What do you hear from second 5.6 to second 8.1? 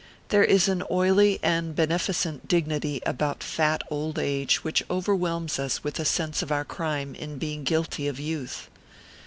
with a sense of our crime in being guilty